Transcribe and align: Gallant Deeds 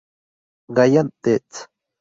Gallant 0.73 1.13
Deeds 1.21 1.69